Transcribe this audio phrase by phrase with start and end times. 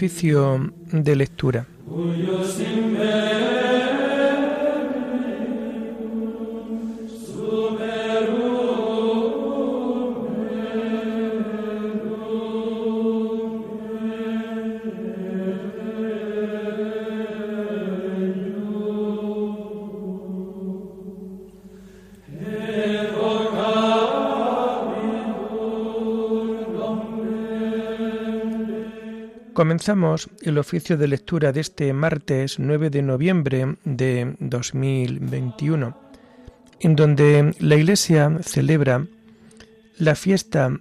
[0.00, 1.66] Oficio de lectura.
[29.54, 35.96] Comenzamos el oficio de lectura de este martes 9 de noviembre de 2021,
[36.78, 39.06] en donde la Iglesia celebra
[39.98, 40.78] la fiesta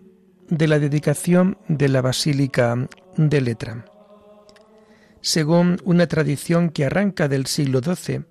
[0.50, 2.88] de la dedicación de la Basílica
[3.18, 3.86] de Letra.
[5.21, 8.21] Según una tradición que arranca del siglo XII,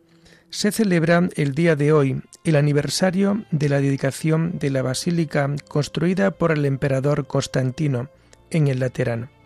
[0.50, 6.30] se celebra el día de hoy el aniversario de la dedicación de la basílica construida
[6.30, 8.08] por el emperador Constantino
[8.50, 9.37] en el Laterano.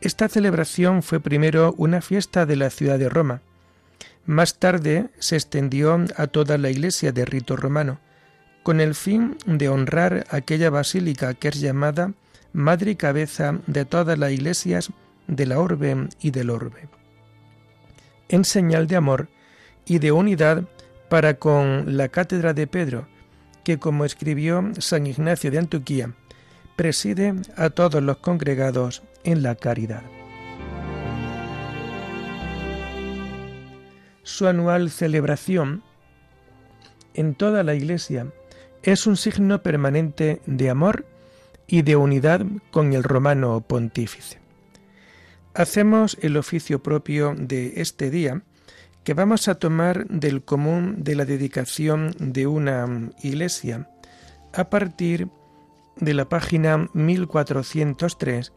[0.00, 3.42] Esta celebración fue primero una fiesta de la ciudad de Roma.
[4.24, 7.98] Más tarde se extendió a toda la iglesia de rito romano,
[8.62, 12.12] con el fin de honrar aquella basílica que es llamada
[12.52, 14.90] madre y cabeza de todas las iglesias
[15.26, 16.88] de la orbe y del orbe.
[18.28, 19.28] En señal de amor
[19.84, 20.64] y de unidad
[21.08, 23.06] para con la cátedra de Pedro,
[23.64, 26.14] que como escribió San Ignacio de Antioquía,
[26.76, 30.02] preside a todos los congregados en la caridad.
[34.22, 35.82] Su anual celebración
[37.14, 38.26] en toda la Iglesia
[38.82, 41.04] es un signo permanente de amor
[41.66, 44.38] y de unidad con el romano pontífice.
[45.54, 48.42] Hacemos el oficio propio de este día
[49.04, 53.88] que vamos a tomar del común de la dedicación de una iglesia
[54.52, 55.39] a partir de
[56.00, 58.52] la página 1403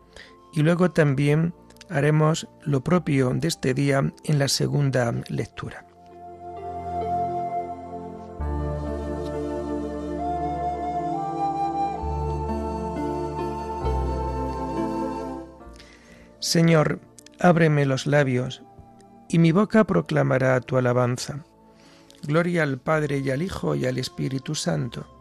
[0.54, 1.54] y luego también
[1.90, 5.86] haremos lo propio de este día en la segunda lectura.
[16.40, 17.00] Señor,
[17.40, 18.64] ábreme los labios,
[19.30, 21.46] y mi boca proclamará tu alabanza.
[22.22, 25.13] Gloria al Padre y al Hijo y al Espíritu Santo,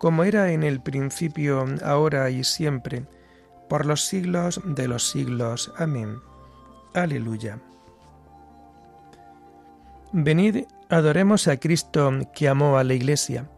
[0.00, 3.04] como era en el principio, ahora y siempre,
[3.68, 5.70] por los siglos de los siglos.
[5.76, 6.20] Amén.
[6.94, 7.58] Aleluya.
[10.10, 13.50] Venid, adoremos a Cristo que amó a la Iglesia.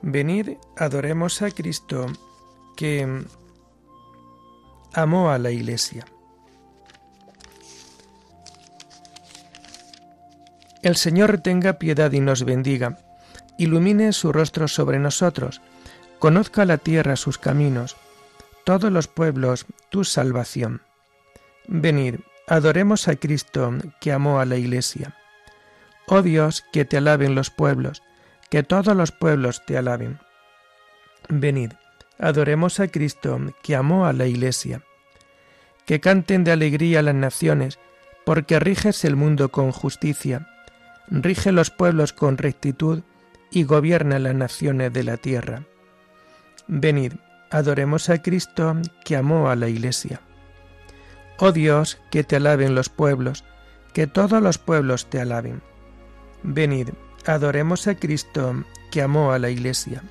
[0.00, 2.06] Venid, adoremos a Cristo
[2.76, 3.24] que
[4.92, 6.04] amó a la Iglesia.
[10.82, 13.03] El Señor tenga piedad y nos bendiga,
[13.58, 15.60] ilumine su rostro sobre nosotros,
[16.18, 17.96] conozca la tierra sus caminos,
[18.64, 20.82] todos los pueblos tu salvación.
[21.66, 22.16] Venid,
[22.46, 25.14] adoremos a Cristo que amó a la Iglesia.
[26.06, 28.02] Oh Dios, que te alaben los pueblos,
[28.50, 30.18] que todos los pueblos te alaben.
[31.28, 31.72] Venid,
[32.18, 34.82] adoremos a Cristo que amó a la Iglesia.
[35.86, 37.78] Que canten de alegría las naciones,
[38.24, 40.48] porque riges el mundo con justicia,
[41.08, 43.02] rige los pueblos con rectitud
[43.54, 45.62] y gobierna las naciones de la tierra.
[46.66, 47.12] Venid,
[47.50, 50.20] adoremos a Cristo que amó a la Iglesia.
[51.38, 53.44] Oh Dios, que te alaben los pueblos,
[53.92, 55.62] que todos los pueblos te alaben.
[56.42, 56.90] Venid,
[57.26, 60.02] adoremos a Cristo que amó a la Iglesia.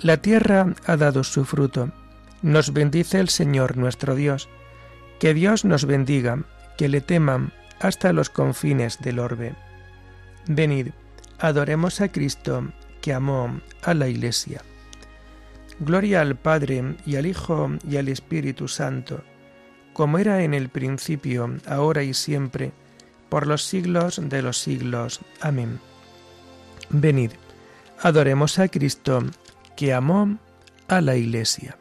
[0.00, 1.90] La tierra ha dado su fruto.
[2.40, 4.48] Nos bendice el Señor nuestro Dios.
[5.18, 6.44] Que Dios nos bendiga,
[6.76, 9.56] que le teman hasta los confines del orbe.
[10.46, 10.90] Venid,
[11.38, 12.68] adoremos a Cristo
[13.00, 14.62] que amó a la Iglesia.
[15.80, 19.22] Gloria al Padre y al Hijo y al Espíritu Santo,
[19.92, 22.72] como era en el principio, ahora y siempre,
[23.28, 25.20] por los siglos de los siglos.
[25.40, 25.80] Amén.
[26.90, 27.32] Venid,
[28.00, 29.22] adoremos a Cristo,
[29.76, 30.38] que amó
[30.88, 31.77] a la Iglesia.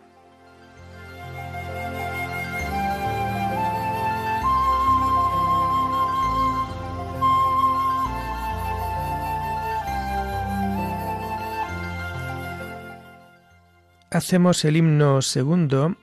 [14.18, 15.96] Hacemos el himno segundo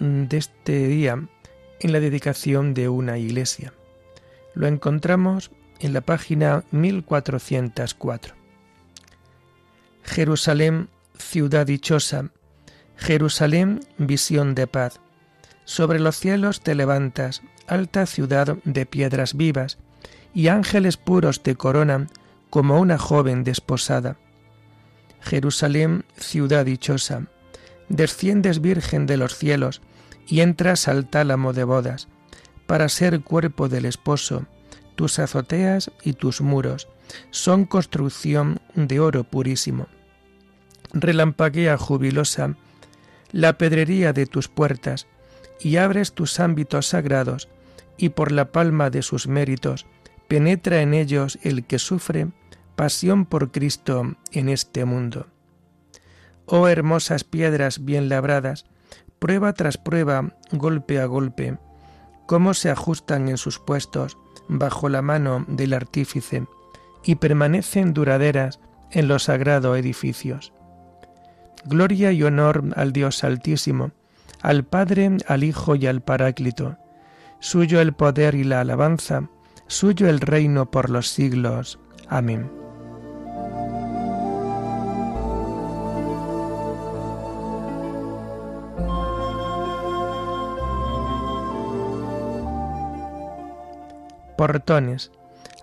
[0.00, 1.22] de este día
[1.78, 3.72] en la dedicación de una iglesia.
[4.54, 8.34] Lo encontramos en la página 1404.
[10.02, 12.30] Jerusalén, ciudad dichosa,
[12.96, 15.00] Jerusalén, visión de paz.
[15.64, 19.78] Sobre los cielos te levantas, alta ciudad de piedras vivas,
[20.34, 22.08] y ángeles puros te coronan
[22.50, 24.18] como una joven desposada
[25.20, 27.26] Jerusalén, ciudad dichosa,
[27.88, 29.80] desciendes virgen de los cielos,
[30.26, 32.08] y entras al tálamo de bodas,
[32.66, 34.46] para ser cuerpo del esposo,
[34.94, 36.88] tus azoteas y tus muros
[37.30, 39.88] son construcción de oro purísimo.
[40.92, 42.56] Relampaguea jubilosa
[43.32, 45.06] la pedrería de tus puertas,
[45.60, 47.48] y abres tus ámbitos sagrados,
[47.96, 49.86] y por la palma de sus méritos
[50.28, 52.28] penetra en ellos el que sufre
[52.78, 55.26] pasión por Cristo en este mundo.
[56.46, 58.66] Oh hermosas piedras bien labradas,
[59.18, 61.58] prueba tras prueba, golpe a golpe,
[62.26, 64.16] cómo se ajustan en sus puestos
[64.46, 66.46] bajo la mano del artífice
[67.02, 68.60] y permanecen duraderas
[68.92, 70.52] en los sagrados edificios.
[71.64, 73.90] Gloria y honor al Dios Altísimo,
[74.40, 76.78] al Padre, al Hijo y al Paráclito.
[77.40, 79.28] Suyo el poder y la alabanza,
[79.66, 81.80] suyo el reino por los siglos.
[82.08, 82.57] Amén.
[94.38, 95.10] Portones,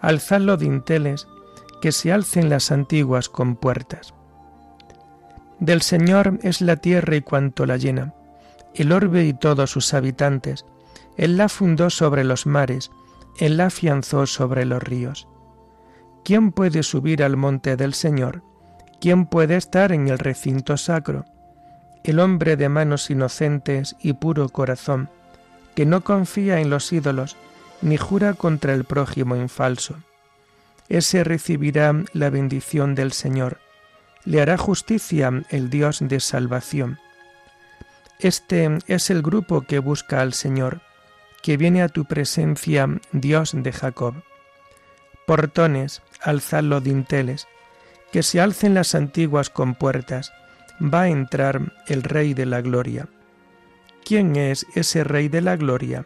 [0.01, 1.29] alzad los dinteles,
[1.81, 4.13] que se alcen las antiguas compuertas.
[5.61, 8.13] Del Señor es la tierra y cuanto la llena,
[8.73, 10.65] el orbe y todos sus habitantes.
[11.15, 12.91] Él la fundó sobre los mares,
[13.39, 15.29] Él la afianzó sobre los ríos.
[16.25, 18.43] ¿Quién puede subir al monte del Señor?
[18.99, 21.23] ¿Quién puede estar en el recinto sacro?
[22.03, 25.09] El hombre de manos inocentes y puro corazón,
[25.75, 27.37] que no confía en los ídolos,
[27.81, 29.95] ni jura contra el prójimo infalso.
[30.89, 33.59] Ese recibirá la bendición del Señor,
[34.23, 36.99] le hará justicia el Dios de salvación
[38.19, 40.79] este es el grupo que busca al Señor,
[41.43, 44.15] que viene a tu presencia, Dios de Jacob.
[45.27, 47.47] Portones, alzad los dinteles,
[48.13, 50.31] que se alcen las antiguas compuertas,
[50.81, 53.09] va a entrar el Rey de la Gloria.
[54.05, 56.05] ¿Quién es ese Rey de la Gloria?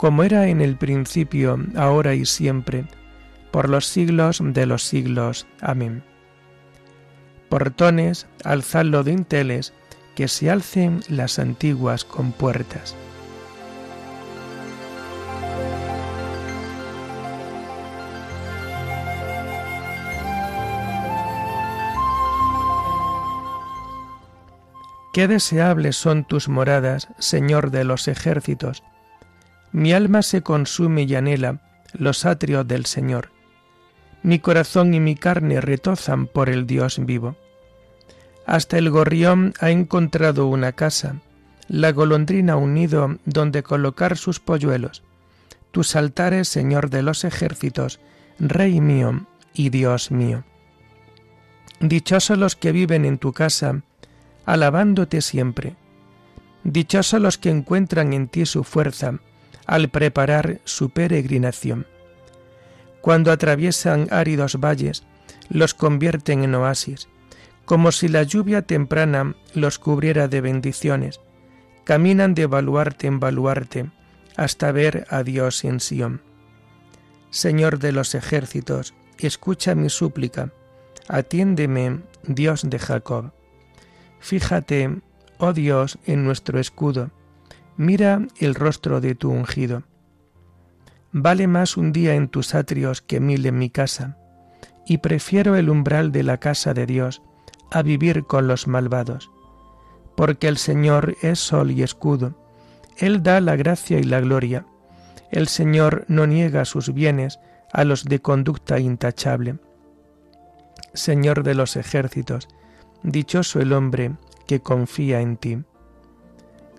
[0.00, 2.86] como era en el principio, ahora y siempre,
[3.50, 5.46] por los siglos de los siglos.
[5.60, 6.02] Amén.
[7.50, 9.74] Portones, alzad los dinteles,
[10.14, 12.96] que se alcen las antiguas compuertas.
[25.12, 28.82] Qué deseables son tus moradas, Señor de los ejércitos.
[29.72, 31.60] Mi alma se consume y anhela
[31.92, 33.30] los atrios del Señor.
[34.22, 37.36] Mi corazón y mi carne retozan por el Dios vivo.
[38.46, 41.16] Hasta el gorrión ha encontrado una casa,
[41.68, 45.02] la golondrina un nido donde colocar sus polluelos.
[45.70, 48.00] Tus altares, Señor de los ejércitos,
[48.40, 50.44] Rey mío y Dios mío.
[51.78, 53.82] Dichosos los que viven en tu casa,
[54.44, 55.76] alabándote siempre.
[56.64, 59.20] Dichosos los que encuentran en ti su fuerza
[59.70, 61.86] al preparar su peregrinación.
[63.00, 65.04] Cuando atraviesan áridos valles,
[65.48, 67.08] los convierten en oasis
[67.70, 71.20] como si la lluvia temprana los cubriera de bendiciones.
[71.84, 73.92] Caminan de baluarte en baluarte
[74.36, 76.20] hasta ver a Dios en Sión.
[77.30, 80.50] Señor de los ejércitos, escucha mi súplica,
[81.06, 83.30] atiéndeme, Dios de Jacob.
[84.18, 85.00] Fíjate,
[85.38, 87.12] oh Dios, en nuestro escudo,
[87.80, 89.84] mira el rostro de tu ungido.
[91.12, 94.18] Vale más un día en tus atrios que mil en mi casa,
[94.86, 97.22] y prefiero el umbral de la casa de Dios
[97.70, 99.30] a vivir con los malvados.
[100.14, 102.36] Porque el Señor es sol y escudo,
[102.98, 104.66] Él da la gracia y la gloria.
[105.30, 107.40] El Señor no niega sus bienes
[107.72, 109.58] a los de conducta intachable.
[110.92, 112.46] Señor de los ejércitos,
[113.02, 114.12] dichoso el hombre
[114.46, 115.62] que confía en ti.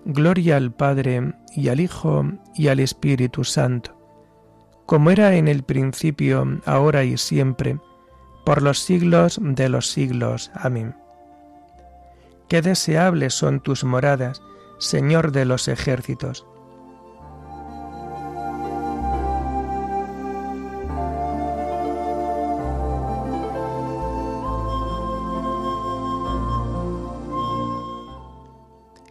[0.05, 3.97] Gloria al Padre y al Hijo y al Espíritu Santo,
[4.85, 7.79] como era en el principio, ahora y siempre,
[8.45, 10.51] por los siglos de los siglos.
[10.55, 10.95] Amén.
[12.49, 14.41] Qué deseables son tus moradas,
[14.79, 16.45] Señor de los ejércitos.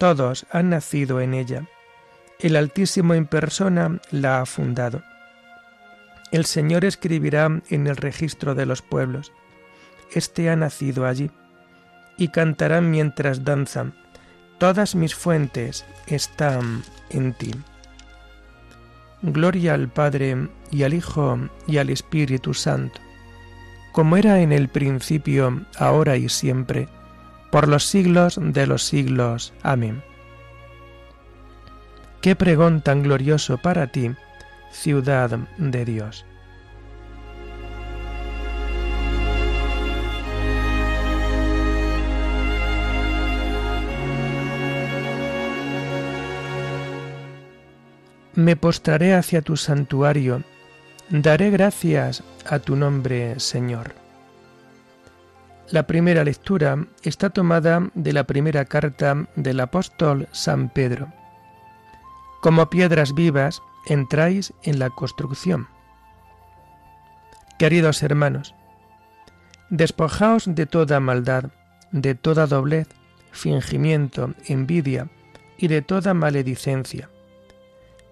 [0.00, 1.68] todos han nacido en ella.
[2.38, 5.02] El Altísimo en persona la ha fundado.
[6.32, 9.30] El Señor escribirá en el registro de los pueblos.
[10.10, 11.30] Este ha nacido allí.
[12.16, 13.92] Y cantarán mientras danzan.
[14.56, 17.50] Todas mis fuentes están en ti.
[19.20, 22.98] Gloria al Padre y al Hijo y al Espíritu Santo,
[23.92, 26.88] como era en el principio, ahora y siempre,
[27.50, 29.52] por los siglos de los siglos.
[29.62, 30.02] Amén.
[32.20, 34.10] Qué pregón tan glorioso para ti,
[34.70, 36.26] ciudad de Dios.
[48.34, 50.42] Me postraré hacia tu santuario,
[51.10, 53.92] daré gracias a tu nombre, Señor.
[55.70, 61.12] La primera lectura está tomada de la primera carta del apóstol San Pedro.
[62.42, 65.68] Como piedras vivas, entráis en la construcción.
[67.56, 68.56] Queridos hermanos,
[69.68, 71.52] despojaos de toda maldad,
[71.92, 72.88] de toda doblez,
[73.30, 75.08] fingimiento, envidia
[75.56, 77.10] y de toda maledicencia.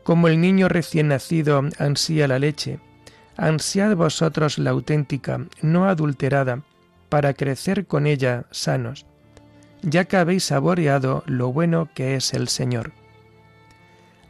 [0.05, 2.79] Como el niño recién nacido ansía la leche,
[3.37, 6.63] ansiad vosotros la auténtica, no adulterada,
[7.09, 9.07] para crecer con ella sanos,
[9.83, 12.93] ya que habéis saboreado lo bueno que es el Señor.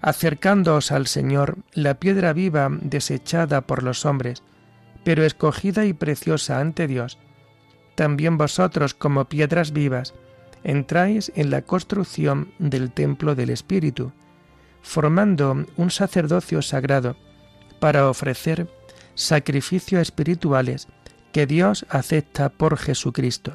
[0.00, 4.42] Acercándoos al Señor, la piedra viva desechada por los hombres,
[5.04, 7.18] pero escogida y preciosa ante Dios,
[7.94, 10.14] también vosotros como piedras vivas,
[10.62, 14.12] entráis en la construcción del templo del Espíritu,
[14.82, 17.16] formando un sacerdocio sagrado
[17.80, 18.68] para ofrecer
[19.14, 20.88] sacrificios espirituales
[21.32, 23.54] que Dios acepta por Jesucristo.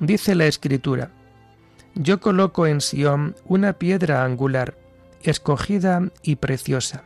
[0.00, 1.10] Dice la Escritura,
[1.94, 4.76] Yo coloco en Sión una piedra angular,
[5.22, 7.04] escogida y preciosa.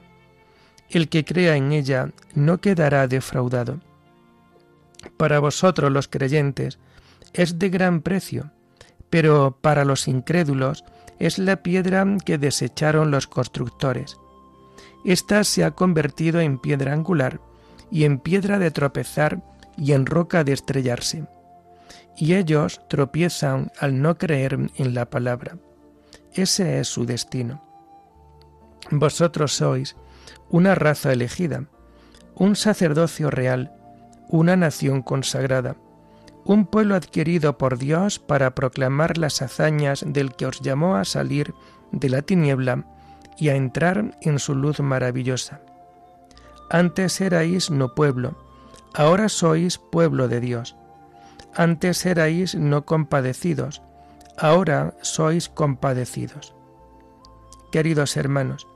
[0.89, 3.81] El que crea en ella no quedará defraudado.
[5.17, 6.79] Para vosotros los creyentes
[7.33, 8.51] es de gran precio,
[9.09, 10.85] pero para los incrédulos
[11.19, 14.17] es la piedra que desecharon los constructores.
[15.05, 17.41] Esta se ha convertido en piedra angular
[17.91, 19.43] y en piedra de tropezar
[19.77, 21.27] y en roca de estrellarse.
[22.17, 25.57] Y ellos tropiezan al no creer en la palabra.
[26.33, 27.65] Ese es su destino.
[28.91, 29.97] Vosotros sois
[30.49, 31.65] una raza elegida,
[32.35, 33.73] un sacerdocio real,
[34.29, 35.77] una nación consagrada,
[36.45, 41.55] un pueblo adquirido por Dios para proclamar las hazañas del que os llamó a salir
[41.93, 42.87] de la tiniebla
[43.39, 45.61] y a entrar en su luz maravillosa.
[46.71, 48.39] Antes erais no pueblo,
[48.95, 50.77] ahora sois pueblo de Dios.
[51.53, 53.83] Antes erais no compadecidos,
[54.39, 56.55] ahora sois compadecidos.
[57.73, 58.69] Queridos hermanos,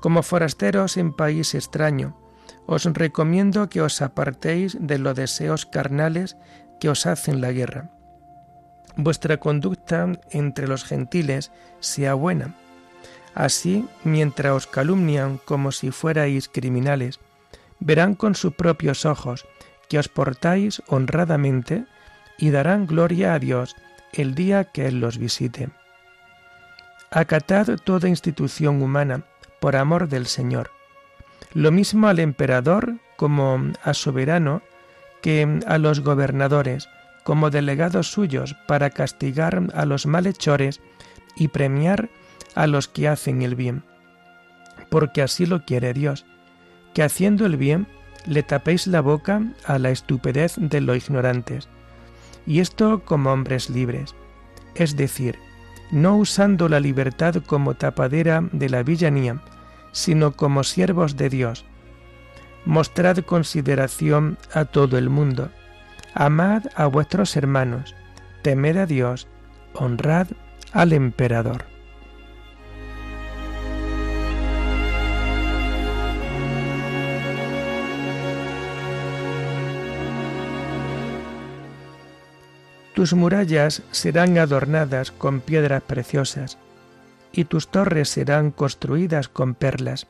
[0.00, 2.16] como forasteros en país extraño,
[2.64, 6.38] os recomiendo que os apartéis de los deseos carnales
[6.80, 7.90] que os hacen la guerra.
[8.96, 12.54] Vuestra conducta entre los gentiles sea buena.
[13.34, 17.20] Así, mientras os calumnian como si fuerais criminales,
[17.84, 19.46] verán con sus propios ojos
[19.88, 21.84] que os portáis honradamente
[22.38, 23.76] y darán gloria a Dios
[24.12, 25.68] el día que Él los visite.
[27.10, 29.24] Acatad toda institución humana,
[29.60, 30.70] por amor del Señor.
[31.52, 34.62] Lo mismo al emperador como a soberano
[35.22, 36.88] que a los gobernadores,
[37.22, 40.80] como delegados suyos para castigar a los malhechores
[41.36, 42.10] y premiar
[42.54, 43.84] a los que hacen el bien.
[44.90, 46.26] Porque así lo quiere Dios,
[46.94, 47.86] que haciendo el bien
[48.26, 51.68] le tapéis la boca a la estupidez de los ignorantes,
[52.46, 54.14] y esto como hombres libres,
[54.74, 55.38] es decir,
[55.90, 59.42] no usando la libertad como tapadera de la villanía,
[59.92, 61.64] sino como siervos de Dios.
[62.64, 65.50] Mostrad consideración a todo el mundo.
[66.14, 67.94] Amad a vuestros hermanos.
[68.42, 69.28] Temed a Dios.
[69.74, 70.28] Honrad
[70.72, 71.73] al emperador.
[82.94, 86.58] Tus murallas serán adornadas con piedras preciosas
[87.32, 90.06] y tus torres serán construidas con perlas.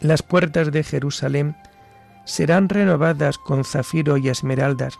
[0.00, 1.56] Las puertas de Jerusalén
[2.24, 4.98] serán renovadas con zafiro y esmeraldas,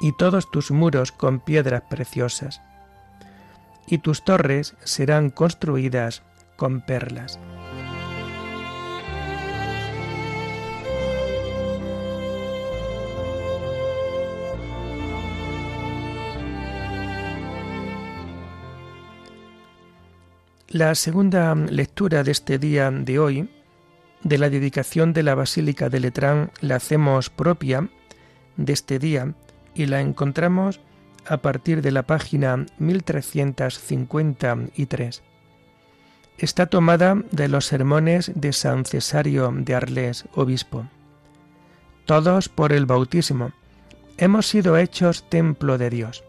[0.00, 2.60] y todos tus muros con piedras preciosas,
[3.86, 6.22] y tus torres serán construidas
[6.56, 7.38] con perlas.
[20.74, 23.48] La segunda lectura de este día de hoy,
[24.24, 27.88] de la dedicación de la Basílica de Letrán, la hacemos propia
[28.56, 29.34] de este día
[29.76, 30.80] y la encontramos
[31.28, 35.22] a partir de la página 1353.
[36.38, 40.88] Está tomada de los sermones de San Cesario de Arles, obispo.
[42.04, 43.52] Todos por el bautismo
[44.16, 46.24] hemos sido hechos templo de Dios.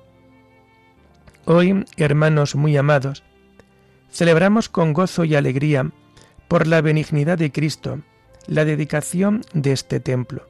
[1.46, 3.24] Hoy, hermanos muy amados,
[4.16, 5.92] celebramos con gozo y alegría,
[6.48, 8.00] por la benignidad de Cristo,
[8.48, 10.48] la dedicación de este templo.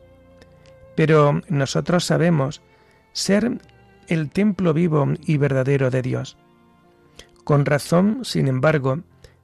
[0.96, 2.62] Pero nosotros sabemos
[3.12, 3.58] ser
[4.08, 6.38] el templo vivo y verdadero de Dios.
[7.44, 9.00] Con razón, sin embargo,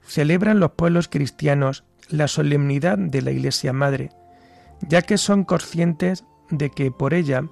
[0.06, 4.12] celebran los pueblos cristianos la solemnidad de la Iglesia Madre,
[4.88, 7.44] ya que son conscientes de que por ella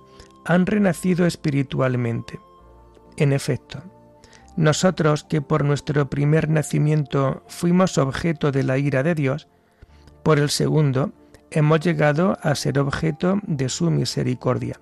[0.46, 2.40] han renacido espiritualmente.
[3.18, 3.82] En efecto,
[4.56, 9.48] nosotros que por nuestro primer nacimiento fuimos objeto de la ira de Dios,
[10.24, 11.12] por el segundo
[11.52, 14.80] hemos llegado a ser objeto de su misericordia.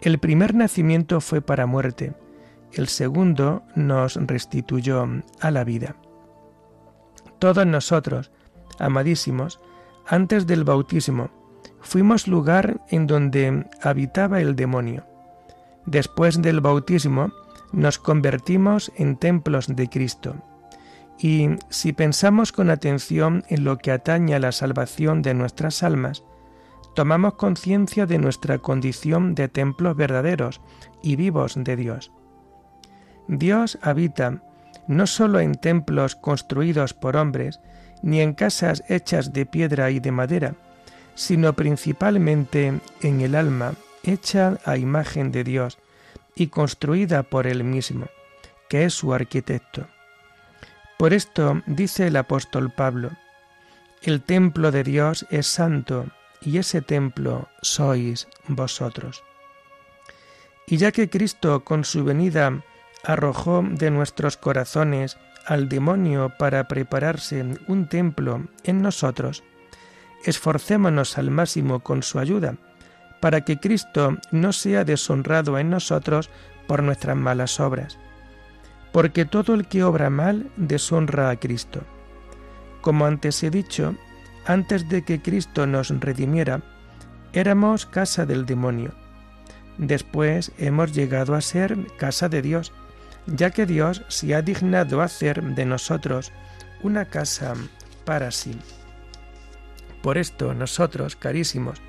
[0.00, 2.14] El primer nacimiento fue para muerte,
[2.72, 5.06] el segundo nos restituyó
[5.40, 5.96] a la vida.
[7.38, 8.30] Todos nosotros,
[8.78, 9.60] amadísimos,
[10.06, 11.30] antes del bautismo,
[11.80, 15.04] fuimos lugar en donde habitaba el demonio.
[15.86, 17.32] Después del bautismo,
[17.72, 20.36] nos convertimos en templos de Cristo.
[21.18, 26.24] Y si pensamos con atención en lo que atañe a la salvación de nuestras almas,
[26.94, 30.60] tomamos conciencia de nuestra condición de templos verdaderos
[31.02, 32.12] y vivos de Dios.
[33.28, 34.42] Dios habita
[34.88, 37.60] no solo en templos construidos por hombres,
[38.02, 40.54] ni en casas hechas de piedra y de madera,
[41.14, 45.78] sino principalmente en el alma hecha a imagen de Dios,
[46.34, 48.06] y construida por él mismo,
[48.68, 49.86] que es su arquitecto.
[50.98, 53.10] Por esto dice el apóstol Pablo,
[54.02, 56.06] el templo de Dios es santo
[56.40, 59.22] y ese templo sois vosotros.
[60.66, 62.62] Y ya que Cristo con su venida
[63.04, 69.42] arrojó de nuestros corazones al demonio para prepararse un templo en nosotros,
[70.24, 72.56] esforcémonos al máximo con su ayuda
[73.22, 76.28] para que Cristo no sea deshonrado en nosotros
[76.66, 77.96] por nuestras malas obras.
[78.90, 81.82] Porque todo el que obra mal deshonra a Cristo.
[82.80, 83.94] Como antes he dicho,
[84.44, 86.62] antes de que Cristo nos redimiera,
[87.32, 88.92] éramos casa del demonio.
[89.78, 92.72] Después hemos llegado a ser casa de Dios,
[93.28, 96.32] ya que Dios se ha dignado hacer de nosotros
[96.82, 97.54] una casa
[98.04, 98.58] para sí.
[100.02, 101.80] Por esto nosotros, carísimos,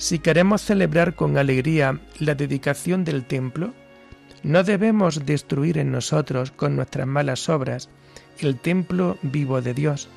[0.00, 3.74] si queremos celebrar con alegría la dedicación del templo,
[4.42, 7.90] no debemos destruir en nosotros con nuestras malas obras
[8.38, 10.08] el templo vivo de Dios.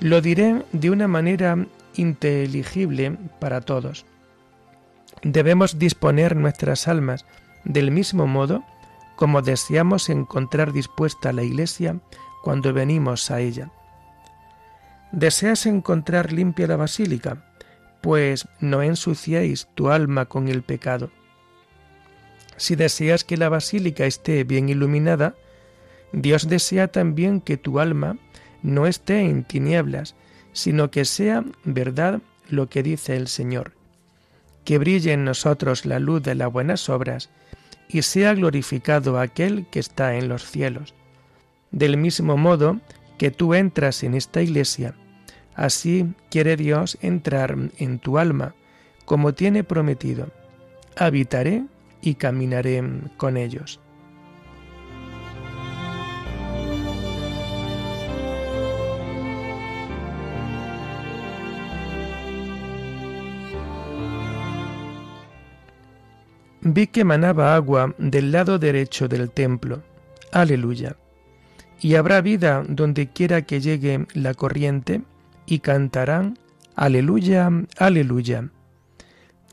[0.00, 1.58] Lo diré de una manera
[1.94, 4.06] inteligible para todos.
[5.22, 7.26] Debemos disponer nuestras almas
[7.64, 8.64] del mismo modo
[9.14, 12.00] como deseamos encontrar dispuesta la iglesia
[12.42, 13.70] cuando venimos a ella.
[15.12, 17.49] ¿Deseas encontrar limpia la basílica?
[18.00, 21.10] Pues no ensuciéis tu alma con el pecado.
[22.56, 25.34] Si deseas que la basílica esté bien iluminada,
[26.12, 28.18] Dios desea también que tu alma
[28.62, 30.14] no esté en tinieblas,
[30.52, 33.72] sino que sea verdad lo que dice el Señor.
[34.64, 37.30] Que brille en nosotros la luz de las buenas obras,
[37.88, 40.94] y sea glorificado aquel que está en los cielos.
[41.70, 42.80] Del mismo modo
[43.18, 44.94] que tú entras en esta iglesia,
[45.54, 48.54] Así quiere Dios entrar en tu alma,
[49.04, 50.28] como tiene prometido.
[50.96, 51.64] Habitaré
[52.02, 52.82] y caminaré
[53.16, 53.80] con ellos.
[66.62, 69.82] Vi que manaba agua del lado derecho del templo.
[70.30, 70.96] Aleluya.
[71.80, 75.00] Y habrá vida donde quiera que llegue la corriente
[75.50, 76.38] y cantarán
[76.76, 78.48] Aleluya, aleluya.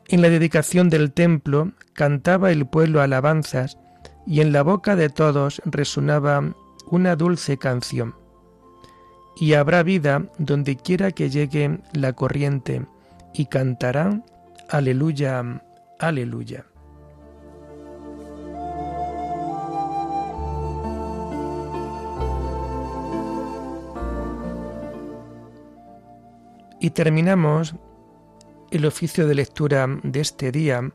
[0.06, 3.76] En la dedicación del templo cantaba el pueblo alabanzas
[4.26, 6.54] y en la boca de todos resonaba
[6.86, 8.14] una dulce canción.
[9.36, 12.86] Y habrá vida donde quiera que llegue la corriente,
[13.34, 14.24] y cantarán
[14.70, 15.62] Aleluya,
[15.98, 16.64] aleluya.
[26.80, 27.74] Y terminamos
[28.70, 30.92] el oficio de lectura de este día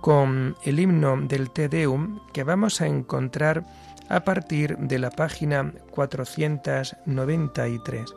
[0.00, 3.64] con el himno del Te Deum que vamos a encontrar
[4.08, 8.14] a partir de la página 493.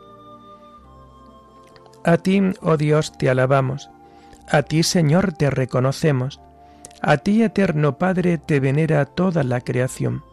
[2.04, 3.90] A ti, oh Dios, te alabamos,
[4.50, 6.40] a ti, Señor, te reconocemos,
[7.00, 10.24] a ti, eterno Padre, te venera toda la creación.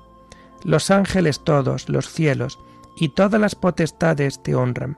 [0.64, 2.60] Los ángeles todos, los cielos
[2.98, 4.98] y todas las potestades te honran.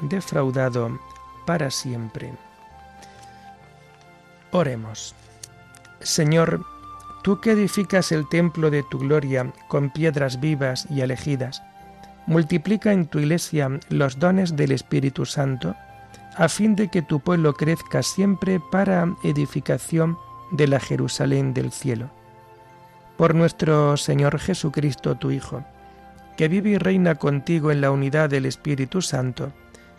[0.00, 0.98] defraudado
[1.46, 2.32] para siempre.
[4.50, 5.14] Oremos.
[6.00, 6.64] Señor,
[7.22, 11.62] tú que edificas el templo de tu gloria con piedras vivas y elegidas,
[12.26, 15.74] multiplica en tu iglesia los dones del Espíritu Santo,
[16.36, 20.18] a fin de que tu pueblo crezca siempre para edificación
[20.52, 22.10] de la Jerusalén del cielo.
[23.16, 25.64] Por nuestro Señor Jesucristo, tu Hijo,
[26.36, 29.52] que vive y reina contigo en la unidad del Espíritu Santo,